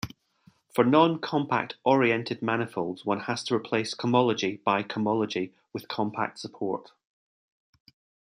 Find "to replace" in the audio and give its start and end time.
3.43-3.93